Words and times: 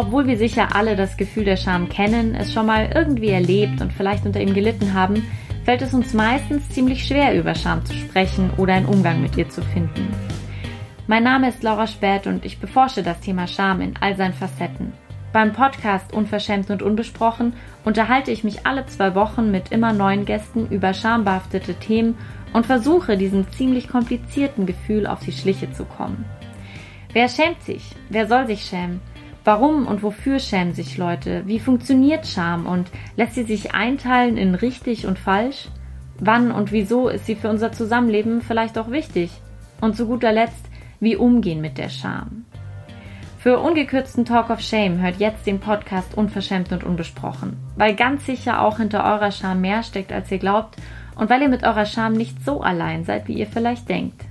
Obwohl 0.00 0.28
wir 0.28 0.38
sicher 0.38 0.76
alle 0.76 0.94
das 0.94 1.16
Gefühl 1.16 1.44
der 1.44 1.56
Scham 1.56 1.88
kennen, 1.88 2.36
es 2.36 2.52
schon 2.52 2.66
mal 2.66 2.88
irgendwie 2.94 3.30
erlebt 3.30 3.80
und 3.80 3.92
vielleicht 3.92 4.24
unter 4.24 4.40
ihm 4.40 4.54
gelitten 4.54 4.94
haben, 4.94 5.26
fällt 5.64 5.82
es 5.82 5.92
uns 5.92 6.14
meistens 6.14 6.68
ziemlich 6.68 7.04
schwer, 7.04 7.36
über 7.36 7.56
Scham 7.56 7.84
zu 7.84 7.94
sprechen 7.94 8.48
oder 8.58 8.74
einen 8.74 8.86
Umgang 8.86 9.20
mit 9.20 9.36
ihr 9.36 9.48
zu 9.48 9.60
finden. 9.60 10.06
Mein 11.08 11.24
Name 11.24 11.48
ist 11.48 11.64
Laura 11.64 11.88
Späth 11.88 12.28
und 12.28 12.44
ich 12.44 12.60
beforsche 12.60 13.02
das 13.02 13.18
Thema 13.18 13.48
Scham 13.48 13.80
in 13.80 13.94
all 14.00 14.16
seinen 14.16 14.34
Facetten. 14.34 14.92
Beim 15.32 15.52
Podcast 15.52 16.12
Unverschämt 16.12 16.70
und 16.70 16.80
Unbesprochen 16.80 17.54
unterhalte 17.84 18.30
ich 18.30 18.44
mich 18.44 18.68
alle 18.68 18.86
zwei 18.86 19.16
Wochen 19.16 19.50
mit 19.50 19.72
immer 19.72 19.92
neuen 19.92 20.24
Gästen 20.26 20.68
über 20.68 20.94
schambehaftete 20.94 21.74
Themen 21.74 22.16
und 22.52 22.66
versuche, 22.66 23.16
diesem 23.16 23.50
ziemlich 23.50 23.88
komplizierten 23.88 24.64
Gefühl 24.64 25.08
auf 25.08 25.18
die 25.24 25.32
Schliche 25.32 25.72
zu 25.72 25.84
kommen. 25.84 26.24
Wer 27.12 27.28
schämt 27.28 27.62
sich? 27.64 27.96
Wer 28.10 28.28
soll 28.28 28.46
sich 28.46 28.62
schämen? 28.62 29.00
Warum 29.48 29.86
und 29.86 30.02
wofür 30.02 30.40
schämen 30.40 30.74
sich 30.74 30.98
Leute? 30.98 31.44
Wie 31.46 31.58
funktioniert 31.58 32.26
Scham 32.26 32.66
und 32.66 32.90
lässt 33.16 33.34
sie 33.34 33.44
sich 33.44 33.74
einteilen 33.74 34.36
in 34.36 34.54
richtig 34.54 35.06
und 35.06 35.18
falsch? 35.18 35.68
Wann 36.20 36.52
und 36.52 36.70
wieso 36.70 37.08
ist 37.08 37.24
sie 37.24 37.34
für 37.34 37.48
unser 37.48 37.72
Zusammenleben 37.72 38.42
vielleicht 38.42 38.76
auch 38.76 38.90
wichtig? 38.90 39.30
Und 39.80 39.96
zu 39.96 40.06
guter 40.06 40.32
Letzt, 40.32 40.66
wie 41.00 41.16
umgehen 41.16 41.62
mit 41.62 41.78
der 41.78 41.88
Scham? 41.88 42.44
Für 43.38 43.60
ungekürzten 43.60 44.26
Talk 44.26 44.50
of 44.50 44.60
Shame 44.60 45.00
hört 45.00 45.16
jetzt 45.16 45.46
den 45.46 45.60
Podcast 45.60 46.14
Unverschämt 46.14 46.70
und 46.72 46.84
Unbesprochen, 46.84 47.56
weil 47.74 47.96
ganz 47.96 48.26
sicher 48.26 48.60
auch 48.60 48.76
hinter 48.76 49.02
eurer 49.02 49.32
Scham 49.32 49.62
mehr 49.62 49.82
steckt, 49.82 50.12
als 50.12 50.30
ihr 50.30 50.40
glaubt 50.40 50.76
und 51.16 51.30
weil 51.30 51.40
ihr 51.40 51.48
mit 51.48 51.64
eurer 51.64 51.86
Scham 51.86 52.12
nicht 52.12 52.44
so 52.44 52.60
allein 52.60 53.06
seid, 53.06 53.28
wie 53.28 53.38
ihr 53.38 53.46
vielleicht 53.46 53.88
denkt. 53.88 54.27